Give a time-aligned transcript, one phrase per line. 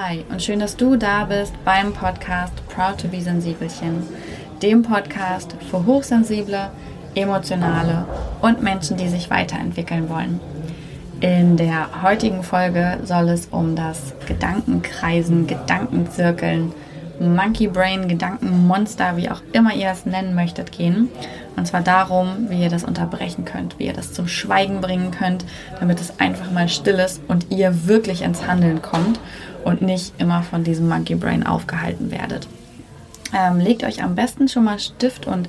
[0.00, 4.04] Hi und schön, dass du da bist beim Podcast Proud to be Sensibelchen,
[4.62, 6.70] dem Podcast für hochsensible,
[7.16, 8.06] emotionale
[8.40, 10.38] und Menschen, die sich weiterentwickeln wollen.
[11.18, 16.72] In der heutigen Folge soll es um das Gedankenkreisen, Gedankenzirkeln,
[17.18, 21.08] Monkey Brain, Gedankenmonster, wie auch immer ihr es nennen möchtet, gehen.
[21.56, 25.44] Und zwar darum, wie ihr das unterbrechen könnt, wie ihr das zum Schweigen bringen könnt,
[25.80, 29.18] damit es einfach mal still ist und ihr wirklich ins Handeln kommt
[29.68, 32.48] und nicht immer von diesem Monkey Brain aufgehalten werdet.
[33.36, 35.48] Ähm, legt euch am besten schon mal Stift und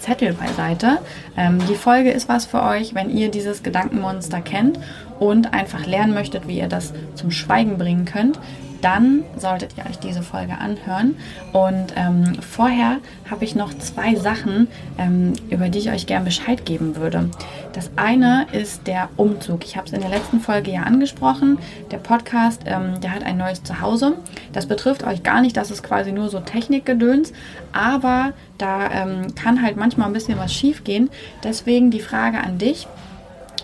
[0.00, 0.98] Zettel beiseite.
[1.36, 4.80] Ähm, die Folge ist was für euch, wenn ihr dieses Gedankenmonster kennt
[5.20, 8.40] und einfach lernen möchtet, wie ihr das zum Schweigen bringen könnt
[8.80, 11.16] dann solltet ihr euch diese Folge anhören.
[11.52, 12.98] Und ähm, vorher
[13.30, 14.68] habe ich noch zwei Sachen,
[14.98, 17.30] ähm, über die ich euch gern Bescheid geben würde.
[17.72, 19.64] Das eine ist der Umzug.
[19.64, 21.58] Ich habe es in der letzten Folge ja angesprochen.
[21.90, 24.14] Der Podcast, ähm, der hat ein neues Zuhause.
[24.52, 27.32] Das betrifft euch gar nicht, das ist quasi nur so Technikgedöns,
[27.72, 31.10] aber da ähm, kann halt manchmal ein bisschen was schief gehen.
[31.44, 32.86] Deswegen die Frage an dich.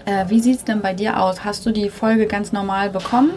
[0.06, 1.44] Äh, wie sieht es denn bei dir aus?
[1.44, 3.30] Hast du die Folge ganz normal bekommen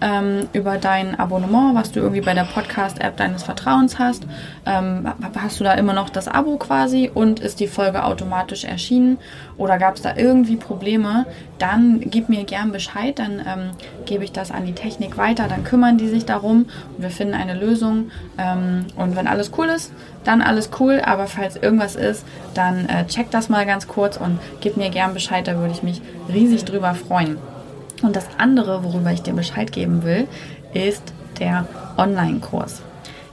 [0.00, 4.26] ähm, über dein Abonnement, was du irgendwie bei der Podcast-App deines Vertrauens hast?
[4.64, 5.06] Ähm,
[5.38, 9.18] hast du da immer noch das Abo quasi und ist die Folge automatisch erschienen?
[9.58, 11.26] Oder gab es da irgendwie Probleme?
[11.58, 13.70] Dann gib mir gern Bescheid, dann ähm,
[14.06, 16.66] gebe ich das an die Technik weiter, dann kümmern die sich darum
[16.96, 18.10] und wir finden eine Lösung.
[18.38, 19.92] Ähm, und wenn alles cool ist,
[20.24, 21.00] dann alles cool.
[21.04, 25.14] Aber falls irgendwas ist, dann äh, check das mal ganz kurz und gib mir gern
[25.14, 26.00] Bescheid, da würde ich mich
[26.32, 27.38] riesig drüber freuen.
[28.02, 30.26] Und das andere, worüber ich dir Bescheid geben will,
[30.72, 31.02] ist
[31.38, 31.66] der
[31.96, 32.82] Online-Kurs.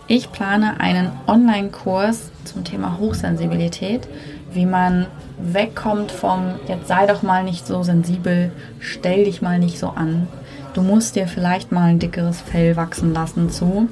[0.07, 4.07] Ich plane einen Online-Kurs zum Thema Hochsensibilität,
[4.51, 9.79] wie man wegkommt vom jetzt sei doch mal nicht so sensibel, stell dich mal nicht
[9.79, 10.27] so an.
[10.73, 13.87] Du musst dir vielleicht mal ein dickeres Fell wachsen lassen zu.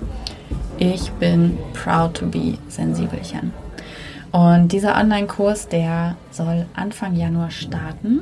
[0.81, 3.51] Ich bin proud to be Sensibelchen.
[4.31, 8.22] Und dieser Online-Kurs, der soll Anfang Januar starten.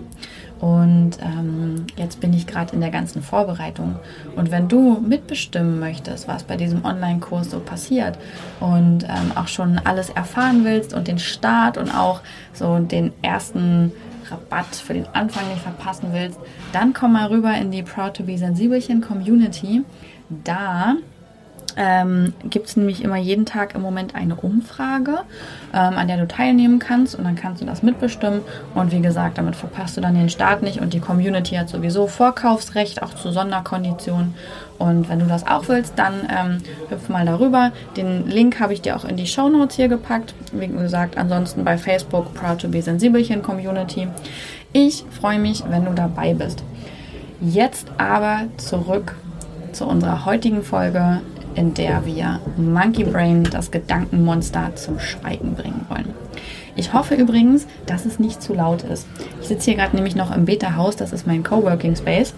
[0.60, 3.98] Und ähm, jetzt bin ich gerade in der ganzen Vorbereitung.
[4.36, 8.18] Und wenn du mitbestimmen möchtest, was bei diesem Online-Kurs so passiert
[8.60, 12.22] und ähm, auch schon alles erfahren willst und den Start und auch
[12.54, 13.92] so den ersten
[14.32, 16.40] Rabatt für den Anfang nicht verpassen willst,
[16.74, 19.84] dann komm mal rüber in die Proud to be Sensibelchen Community.
[20.44, 20.96] Da
[21.78, 25.20] ähm, gibt es nämlich immer jeden Tag im Moment eine Umfrage,
[25.74, 28.42] ähm, an der du teilnehmen kannst und dann kannst du das mitbestimmen.
[28.74, 32.08] Und wie gesagt, damit verpasst du dann den Start nicht und die Community hat sowieso
[32.08, 34.34] Vorkaufsrecht, auch zu Sonderkonditionen.
[34.80, 36.58] Und wenn du das auch willst, dann ähm,
[36.90, 37.72] hüpf mal darüber.
[37.96, 40.34] Den Link habe ich dir auch in die Show Notes hier gepackt.
[40.52, 44.08] Wie gesagt, ansonsten bei Facebook Proud to be Sensibelchen Community.
[44.74, 46.64] Ich freue mich, wenn du dabei bist.
[47.40, 49.16] Jetzt aber zurück
[49.72, 51.22] zu unserer heutigen Folge
[51.58, 56.14] in der wir Monkey Brain, das Gedankenmonster, zum Schweigen bringen wollen.
[56.76, 59.08] Ich hoffe übrigens, dass es nicht zu laut ist.
[59.42, 62.36] Ich sitze hier gerade nämlich noch im Beta-Haus, das ist mein Coworking Space.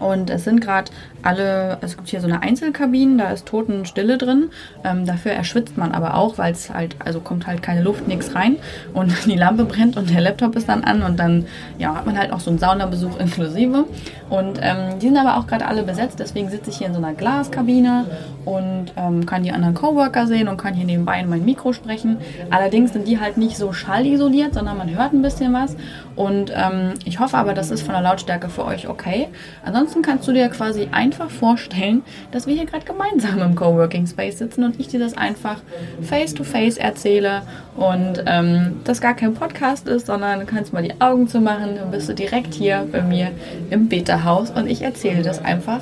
[0.00, 0.90] Und es sind gerade
[1.22, 4.50] alle, es gibt hier so eine Einzelkabine, da ist Totenstille drin.
[4.82, 8.34] Ähm, dafür erschwitzt man aber auch, weil es halt, also kommt halt keine Luft, nichts
[8.34, 8.56] rein
[8.94, 11.46] und die Lampe brennt und der Laptop ist dann an und dann
[11.78, 13.84] ja, hat man halt auch so einen Saunabesuch inklusive.
[14.30, 16.98] Und ähm, die sind aber auch gerade alle besetzt, deswegen sitze ich hier in so
[16.98, 18.06] einer Glaskabine
[18.44, 22.18] und ähm, kann die anderen Coworker sehen und kann hier nebenbei in mein Mikro sprechen.
[22.50, 25.76] Allerdings sind die halt nicht so schallisoliert, sondern man hört ein bisschen was.
[26.16, 29.28] Und ähm, ich hoffe aber, das ist von der Lautstärke für euch okay.
[29.64, 34.38] Ansonsten kannst du dir quasi einfach vorstellen, dass wir hier gerade gemeinsam im Coworking Space
[34.38, 35.60] sitzen und ich dir das einfach
[36.02, 37.42] face to face erzähle
[37.76, 41.76] und ähm, das gar kein Podcast ist, sondern du kannst mal die Augen zu machen,
[41.76, 43.30] dann bist du direkt hier bei mir
[43.70, 45.80] im Beta-Haus und ich erzähle das einfach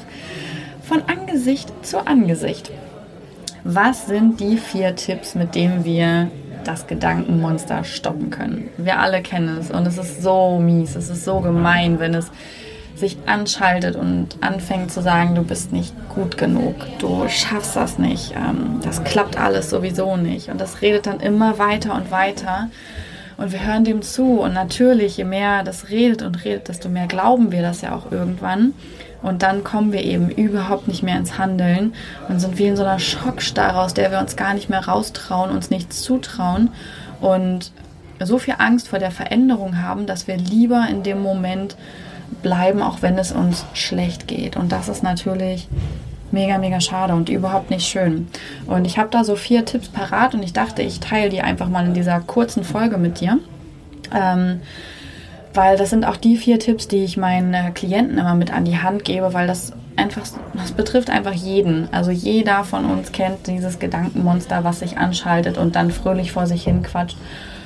[0.82, 2.70] von Angesicht zu Angesicht.
[3.64, 6.30] Was sind die vier Tipps, mit denen wir
[6.64, 8.70] das Gedankenmonster stoppen können?
[8.78, 12.30] Wir alle kennen es und es ist so mies, es ist so gemein, wenn es
[12.98, 18.34] sich anschaltet und anfängt zu sagen, du bist nicht gut genug, du schaffst das nicht,
[18.34, 20.48] ähm, das klappt alles sowieso nicht.
[20.48, 22.68] Und das redet dann immer weiter und weiter.
[23.36, 24.40] Und wir hören dem zu.
[24.40, 28.10] Und natürlich, je mehr das redet und redet, desto mehr glauben wir das ja auch
[28.10, 28.74] irgendwann.
[29.22, 31.94] Und dann kommen wir eben überhaupt nicht mehr ins Handeln
[32.28, 35.50] und sind wie in so einer Schockstarre, aus der wir uns gar nicht mehr raustrauen,
[35.50, 36.70] uns nichts zutrauen
[37.20, 37.72] und
[38.20, 41.76] so viel Angst vor der Veränderung haben, dass wir lieber in dem Moment
[42.42, 44.56] bleiben, auch wenn es uns schlecht geht.
[44.56, 45.68] Und das ist natürlich
[46.30, 48.28] mega, mega schade und überhaupt nicht schön.
[48.66, 51.68] Und ich habe da so vier Tipps parat und ich dachte, ich teile die einfach
[51.68, 53.38] mal in dieser kurzen Folge mit dir.
[54.14, 54.60] Ähm,
[55.54, 58.78] weil das sind auch die vier Tipps, die ich meinen Klienten immer mit an die
[58.78, 60.22] Hand gebe, weil das einfach,
[60.54, 61.92] das betrifft einfach jeden.
[61.92, 66.64] Also jeder von uns kennt dieses Gedankenmonster, was sich anschaltet und dann fröhlich vor sich
[66.64, 67.16] hin quatscht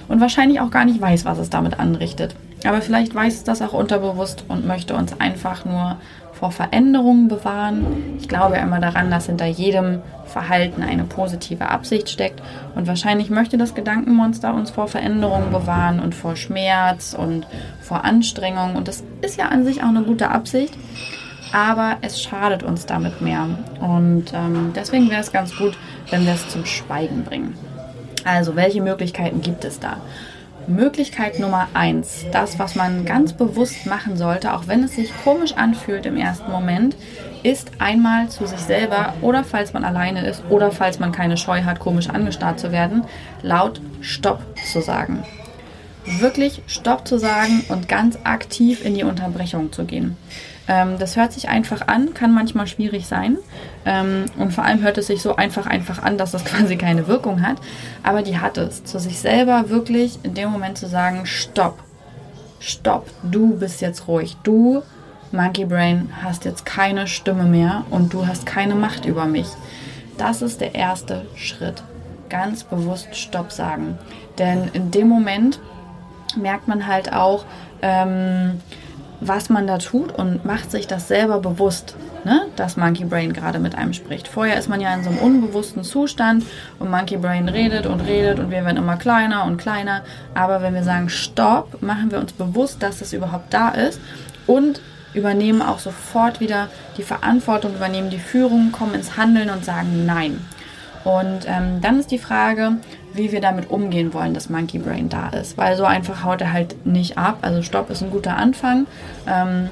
[0.09, 2.35] und wahrscheinlich auch gar nicht weiß, was es damit anrichtet.
[2.67, 5.97] Aber vielleicht weiß es das auch unterbewusst und möchte uns einfach nur
[6.33, 8.19] vor Veränderungen bewahren.
[8.19, 12.43] Ich glaube immer daran, dass hinter jedem Verhalten eine positive Absicht steckt.
[12.75, 17.47] Und wahrscheinlich möchte das Gedankenmonster uns vor Veränderungen bewahren und vor Schmerz und
[17.81, 18.75] vor Anstrengung.
[18.75, 20.75] Und das ist ja an sich auch eine gute Absicht.
[21.53, 23.47] Aber es schadet uns damit mehr.
[23.81, 25.77] Und ähm, deswegen wäre es ganz gut,
[26.11, 27.55] wenn wir es zum Schweigen bringen.
[28.25, 29.99] Also, welche Möglichkeiten gibt es da?
[30.67, 35.55] Möglichkeit Nummer eins, das, was man ganz bewusst machen sollte, auch wenn es sich komisch
[35.55, 36.97] anfühlt im ersten Moment,
[37.43, 41.65] ist einmal zu sich selber oder falls man alleine ist oder falls man keine Scheu
[41.65, 43.05] hat, komisch angestarrt zu werden,
[43.43, 44.41] laut Stopp
[44.73, 45.25] zu sagen.
[46.05, 50.17] Wirklich Stopp zu sagen und ganz aktiv in die Unterbrechung zu gehen.
[50.69, 53.39] Ähm, das hört sich einfach an, kann manchmal schwierig sein.
[53.85, 57.09] Ähm, und vor allem hört es sich so einfach einfach an, dass das quasi keine
[57.09, 57.57] Wirkung hat.
[58.03, 58.85] Aber die hat es.
[58.85, 61.79] Zu sich selber wirklich in dem Moment zu sagen, stopp.
[62.61, 64.37] Stopp, du bist jetzt ruhig.
[64.45, 64.83] Du,
[65.33, 69.49] Monkey Brain, hast jetzt keine Stimme mehr und du hast keine Macht über mich.
[70.17, 71.83] Das ist der erste Schritt.
[72.29, 73.99] Ganz bewusst Stopp sagen.
[74.39, 75.59] Denn in dem Moment
[76.37, 77.45] merkt man halt auch,
[77.81, 78.61] ähm,
[79.21, 81.95] was man da tut und macht sich das selber bewusst,
[82.25, 82.47] ne?
[82.57, 84.27] dass Monkey Brain gerade mit einem spricht.
[84.27, 86.45] Vorher ist man ja in so einem unbewussten Zustand
[86.81, 90.03] und Monkey Brain redet und redet und wir werden immer kleiner und kleiner.
[90.35, 94.01] Aber wenn wir sagen Stopp, machen wir uns bewusst, dass es überhaupt da ist
[94.47, 94.81] und
[95.15, 100.45] übernehmen auch sofort wieder die Verantwortung, übernehmen die Führung, kommen ins Handeln und sagen Nein.
[101.05, 102.77] Und ähm, dann ist die Frage,
[103.15, 105.59] wie wir damit umgehen wollen, dass Monkey Brain da ist.
[105.59, 107.39] Weil so einfach haut er halt nicht ab.
[107.43, 108.87] Also Stopp ist ein guter Anfang.
[109.27, 109.71] Ähm,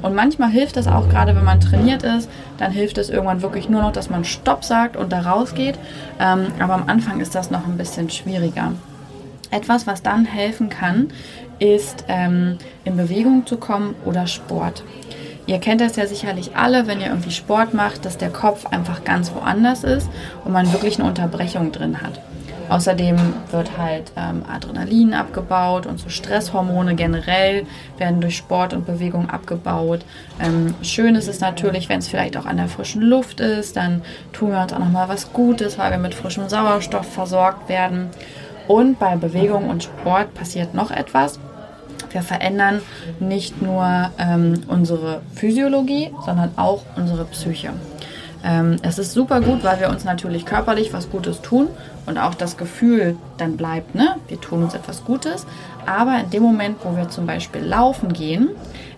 [0.00, 3.68] und manchmal hilft es auch, gerade wenn man trainiert ist, dann hilft es irgendwann wirklich
[3.68, 5.78] nur noch, dass man Stopp sagt und da rausgeht.
[6.20, 8.72] Ähm, aber am Anfang ist das noch ein bisschen schwieriger.
[9.50, 11.08] Etwas, was dann helfen kann,
[11.58, 14.84] ist ähm, in Bewegung zu kommen oder Sport.
[15.46, 19.02] Ihr kennt das ja sicherlich alle, wenn ihr irgendwie Sport macht, dass der Kopf einfach
[19.04, 20.08] ganz woanders ist
[20.44, 22.20] und man wirklich eine Unterbrechung drin hat.
[22.68, 23.16] Außerdem
[23.50, 27.66] wird halt ähm, Adrenalin abgebaut und so Stresshormone generell
[27.96, 30.04] werden durch Sport und Bewegung abgebaut.
[30.40, 34.02] Ähm, schön ist es natürlich, wenn es vielleicht auch an der frischen Luft ist, dann
[34.32, 38.10] tun wir uns auch nochmal was Gutes, weil wir mit frischem Sauerstoff versorgt werden.
[38.66, 41.40] Und bei Bewegung und Sport passiert noch etwas.
[42.10, 42.80] Wir verändern
[43.18, 47.70] nicht nur ähm, unsere Physiologie, sondern auch unsere Psyche.
[48.44, 51.68] Ähm, es ist super gut, weil wir uns natürlich körperlich was Gutes tun
[52.08, 54.16] und auch das Gefühl dann bleibt, ne?
[54.28, 55.46] wir tun uns etwas Gutes.
[55.86, 58.50] Aber in dem Moment, wo wir zum Beispiel laufen gehen,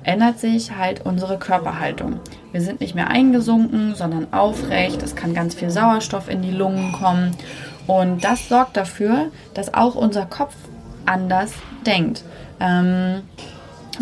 [0.03, 2.21] ändert sich halt unsere Körperhaltung.
[2.53, 5.03] Wir sind nicht mehr eingesunken, sondern aufrecht.
[5.03, 7.37] Es kann ganz viel Sauerstoff in die Lungen kommen.
[7.87, 10.55] Und das sorgt dafür, dass auch unser Kopf
[11.05, 11.53] anders
[11.85, 12.23] denkt.
[12.61, 13.23] Ähm,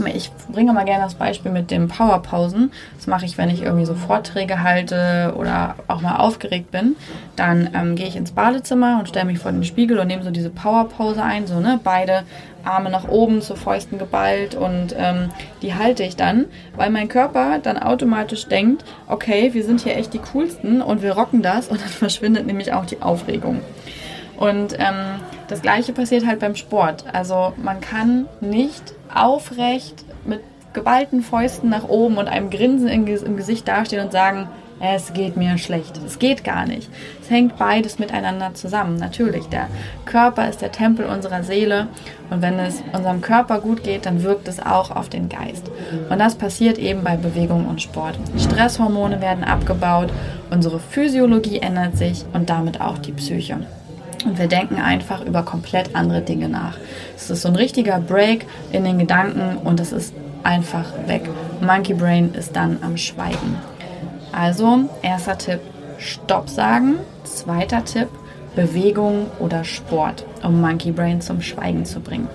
[0.06, 2.72] ich bringe mal gerne das Beispiel mit den Powerpausen.
[2.96, 6.96] Das mache ich, wenn ich irgendwie so Vorträge halte oder auch mal aufgeregt bin.
[7.36, 10.30] Dann ähm, gehe ich ins Badezimmer und stelle mich vor den Spiegel und nehme so
[10.30, 12.24] diese Powerpause ein, so ne, beide
[12.64, 15.30] Arme nach oben, zu Fäusten geballt und ähm,
[15.62, 16.46] die halte ich dann,
[16.76, 21.12] weil mein Körper dann automatisch denkt, okay, wir sind hier echt die coolsten und wir
[21.12, 23.60] rocken das und dann verschwindet nämlich auch die Aufregung.
[24.36, 27.04] Und ähm, das gleiche passiert halt beim Sport.
[27.12, 30.40] Also man kann nicht aufrecht mit
[30.74, 34.48] geballten Fäusten nach oben und einem Grinsen im Gesicht dastehen und sagen,
[34.80, 35.98] es geht mir schlecht.
[36.06, 36.88] Es geht gar nicht.
[37.20, 38.96] Es hängt beides miteinander zusammen.
[38.96, 39.66] Natürlich, der
[40.04, 41.88] Körper ist der Tempel unserer Seele
[42.30, 45.68] und wenn es unserem Körper gut geht, dann wirkt es auch auf den Geist.
[46.08, 48.18] Und das passiert eben bei Bewegung und Sport.
[48.38, 50.12] Stresshormone werden abgebaut,
[50.50, 53.58] unsere Physiologie ändert sich und damit auch die Psyche.
[54.24, 56.76] Und wir denken einfach über komplett andere Dinge nach.
[57.16, 61.28] Es ist so ein richtiger Break in den Gedanken und es ist einfach weg.
[61.60, 63.56] Monkey Brain ist dann am Schweigen.
[64.32, 65.60] Also, erster Tipp,
[65.98, 66.96] Stopp sagen.
[67.24, 68.08] Zweiter Tipp,
[68.56, 72.28] Bewegung oder Sport, um Monkey Brain zum Schweigen zu bringen.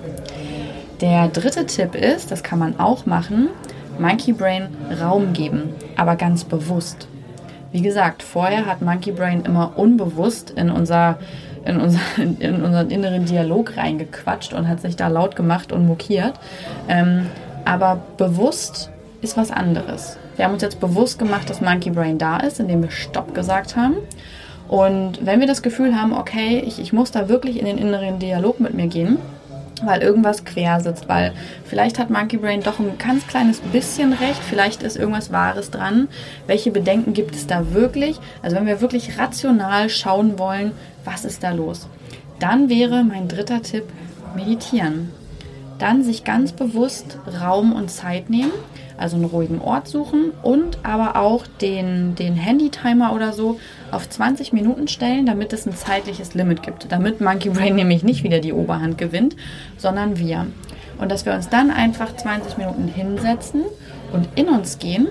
[1.01, 3.49] Der dritte Tipp ist, das kann man auch machen,
[3.99, 4.67] Monkey Brain
[5.01, 7.07] Raum geben, aber ganz bewusst.
[7.71, 11.17] Wie gesagt, vorher hat Monkey Brain immer unbewusst in unser
[11.65, 16.33] in, unser, in unseren inneren Dialog reingequatscht und hat sich da laut gemacht und mokiert.
[16.87, 17.27] Ähm,
[17.65, 18.89] aber bewusst
[19.21, 20.17] ist was anderes.
[20.35, 23.75] Wir haben uns jetzt bewusst gemacht, dass Monkey Brain da ist, indem wir Stopp gesagt
[23.75, 23.95] haben.
[24.67, 28.19] Und wenn wir das Gefühl haben, okay, ich, ich muss da wirklich in den inneren
[28.19, 29.17] Dialog mit mir gehen,
[29.85, 31.33] weil irgendwas quer sitzt, weil
[31.65, 36.07] vielleicht hat Monkey Brain doch ein ganz kleines bisschen recht, vielleicht ist irgendwas Wahres dran.
[36.47, 38.19] Welche Bedenken gibt es da wirklich?
[38.41, 40.71] Also wenn wir wirklich rational schauen wollen,
[41.05, 41.87] was ist da los?
[42.39, 43.85] Dann wäre mein dritter Tipp
[44.35, 45.11] meditieren.
[45.79, 48.51] Dann sich ganz bewusst Raum und Zeit nehmen
[48.97, 53.59] also einen ruhigen Ort suchen und aber auch den, den Handy-Timer oder so
[53.91, 56.91] auf 20 Minuten stellen, damit es ein zeitliches Limit gibt.
[56.91, 59.35] Damit Monkey Brain nämlich nicht wieder die Oberhand gewinnt,
[59.77, 60.47] sondern wir.
[60.99, 63.63] Und dass wir uns dann einfach 20 Minuten hinsetzen
[64.11, 65.07] und in uns gehen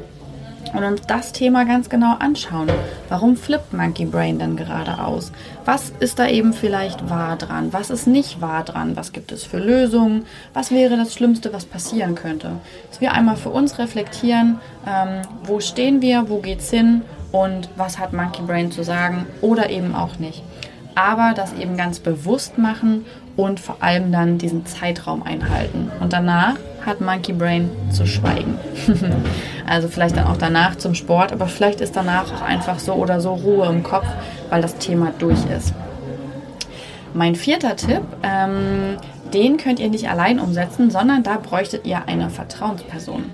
[0.73, 2.71] und uns das Thema ganz genau anschauen.
[3.09, 5.33] Warum flippt Monkey Brain dann gerade aus?
[5.65, 7.73] Was ist da eben vielleicht wahr dran?
[7.73, 8.97] Was ist nicht wahr dran?
[8.97, 10.25] Was gibt es für Lösungen?
[10.55, 12.53] Was wäre das Schlimmste, was passieren könnte?
[12.91, 17.03] Dass wir einmal für uns reflektieren, ähm, wo stehen wir, wo geht's hin
[17.33, 20.43] und was hat Monkey Brain zu sagen oder eben auch nicht.
[20.95, 25.91] Aber das eben ganz bewusst machen und vor allem dann diesen Zeitraum einhalten.
[26.01, 28.59] Und danach hat Monkey Brain zu schweigen.
[29.67, 33.21] also vielleicht dann auch danach zum Sport, aber vielleicht ist danach auch einfach so oder
[33.21, 34.07] so Ruhe im Kopf,
[34.51, 35.73] weil das Thema durch ist.
[37.15, 38.97] Mein vierter Tipp, ähm,
[39.35, 43.25] den könnt ihr nicht allein umsetzen, sondern da bräuchtet ihr eine Vertrauensperson.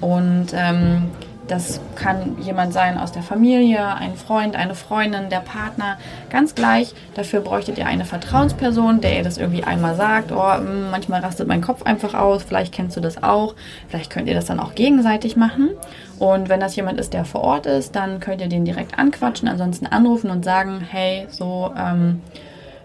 [0.00, 1.10] Und ähm,
[1.48, 5.98] das kann jemand sein aus der Familie, ein Freund, eine Freundin, der Partner,
[6.30, 6.94] ganz gleich.
[7.14, 10.30] Dafür bräuchtet ihr eine Vertrauensperson, der ihr das irgendwie einmal sagt.
[10.30, 13.54] Oh, hm, manchmal rastet mein Kopf einfach aus, vielleicht kennst du das auch.
[13.88, 15.70] Vielleicht könnt ihr das dann auch gegenseitig machen.
[16.18, 19.48] Und wenn das jemand ist, der vor Ort ist, dann könnt ihr den direkt anquatschen,
[19.48, 22.20] ansonsten anrufen und sagen, hey, so, ähm,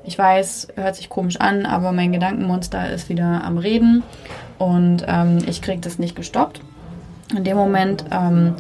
[0.06, 4.04] ich weiß, hört sich komisch an, aber mein Gedankenmonster ist wieder am Reden
[4.58, 6.62] und ähm, ich kriege das nicht gestoppt.
[7.36, 8.56] In dem Moment ähm,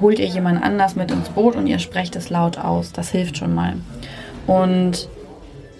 [0.00, 2.92] holt ihr jemand anders mit ins Boot und ihr sprecht es laut aus.
[2.92, 3.74] Das hilft schon mal.
[4.46, 5.08] Und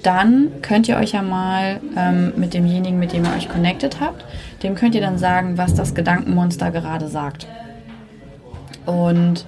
[0.02, 4.24] dann könnt ihr euch ja mal ähm, mit demjenigen, mit dem ihr euch connected habt,
[4.62, 7.46] dem könnt ihr dann sagen, was das Gedankenmonster gerade sagt.
[8.84, 9.46] Und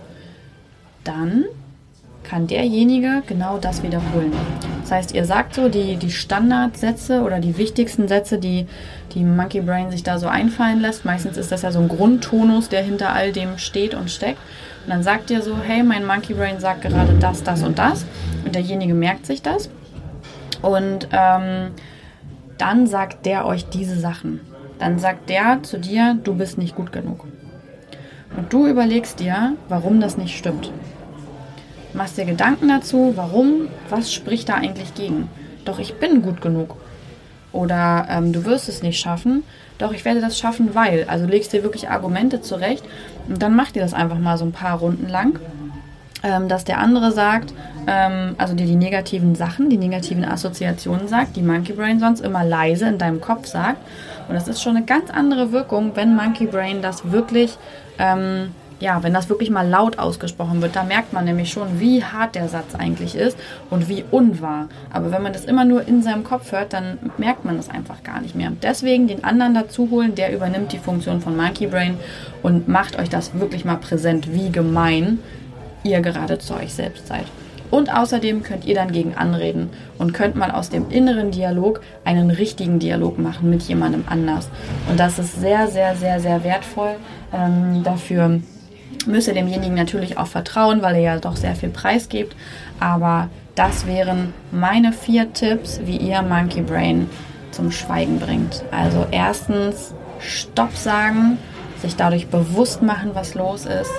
[1.02, 1.44] dann
[2.22, 4.32] kann derjenige genau das wiederholen.
[4.84, 8.66] Das heißt, ihr sagt so die, die Standardsätze oder die wichtigsten Sätze, die
[9.14, 11.06] die Monkey Brain sich da so einfallen lässt.
[11.06, 14.38] Meistens ist das ja so ein Grundtonus, der hinter all dem steht und steckt.
[14.84, 18.04] Und dann sagt ihr so, hey, mein Monkey Brain sagt gerade das, das und das.
[18.44, 19.70] Und derjenige merkt sich das.
[20.60, 21.70] Und ähm,
[22.58, 24.40] dann sagt der euch diese Sachen.
[24.78, 27.24] Dann sagt der zu dir, du bist nicht gut genug.
[28.36, 30.70] Und du überlegst dir, warum das nicht stimmt
[31.94, 35.28] machst dir Gedanken dazu, warum, was spricht da eigentlich gegen.
[35.64, 36.76] Doch ich bin gut genug.
[37.52, 39.44] Oder ähm, du wirst es nicht schaffen,
[39.78, 41.04] doch ich werde das schaffen, weil.
[41.08, 42.84] Also legst dir wirklich Argumente zurecht
[43.28, 45.38] und dann mach dir das einfach mal so ein paar Runden lang.
[46.24, 47.52] Ähm, dass der andere sagt,
[47.86, 52.42] ähm, also dir die negativen Sachen, die negativen Assoziationen sagt, die Monkey Brain sonst immer
[52.42, 53.76] leise in deinem Kopf sagt.
[54.26, 57.58] Und das ist schon eine ganz andere Wirkung, wenn Monkey Brain das wirklich
[57.98, 58.52] ähm,
[58.84, 62.34] ja, wenn das wirklich mal laut ausgesprochen wird, da merkt man nämlich schon, wie hart
[62.34, 63.38] der Satz eigentlich ist
[63.70, 64.68] und wie unwahr.
[64.92, 68.02] Aber wenn man das immer nur in seinem Kopf hört, dann merkt man das einfach
[68.02, 68.52] gar nicht mehr.
[68.62, 71.96] Deswegen den anderen dazu holen, der übernimmt die Funktion von Monkey Brain
[72.42, 75.18] und macht euch das wirklich mal präsent, wie gemein
[75.82, 77.24] ihr gerade zu euch selbst seid.
[77.70, 82.30] Und außerdem könnt ihr dann gegen anreden und könnt mal aus dem inneren Dialog einen
[82.30, 84.50] richtigen Dialog machen mit jemandem anders.
[84.90, 86.96] Und das ist sehr, sehr, sehr, sehr wertvoll
[87.32, 88.40] ähm, dafür
[89.06, 92.36] müsst ihr demjenigen natürlich auch vertrauen, weil er ja doch sehr viel Preis gibt.
[92.80, 97.08] Aber das wären meine vier Tipps, wie ihr Monkey Brain
[97.50, 98.64] zum Schweigen bringt.
[98.70, 101.38] Also erstens Stopp sagen,
[101.80, 103.92] sich dadurch bewusst machen, was los ist.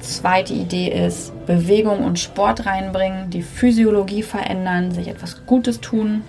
[0.00, 6.22] Zweite Idee ist Bewegung und Sport reinbringen, die Physiologie verändern, sich etwas Gutes tun.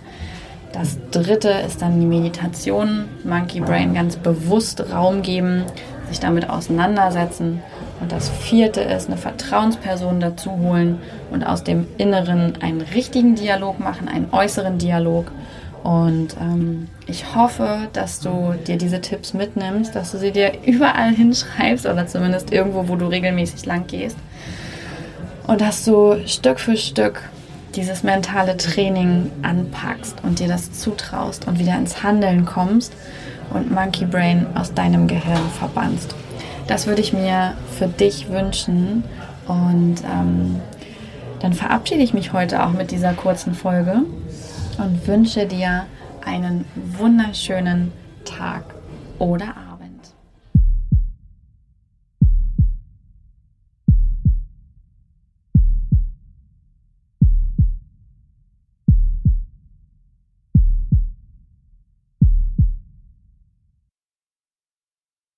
[0.72, 5.64] Das dritte ist dann die Meditation, Monkey Brain ganz bewusst Raum geben,
[6.10, 7.62] sich damit auseinandersetzen.
[8.02, 11.00] Und das vierte ist, eine Vertrauensperson dazu holen
[11.32, 15.32] und aus dem Inneren einen richtigen Dialog machen, einen äußeren Dialog.
[15.84, 21.14] Und ähm, ich hoffe, dass du dir diese Tipps mitnimmst, dass du sie dir überall
[21.14, 24.18] hinschreibst oder zumindest irgendwo, wo du regelmäßig lang gehst.
[25.48, 27.22] Und dass du Stück für Stück
[27.76, 32.94] dieses mentale Training anpackst und dir das zutraust und wieder ins Handeln kommst
[33.52, 36.16] und Monkey Brain aus deinem Gehirn verbannst.
[36.70, 39.04] Das würde ich mir für dich wünschen.
[39.48, 40.62] Und ähm,
[41.40, 44.04] dann verabschiede ich mich heute auch mit dieser kurzen Folge
[44.78, 45.88] und wünsche dir
[46.24, 47.92] einen wunderschönen
[48.24, 48.64] Tag
[49.18, 49.69] oder Abend.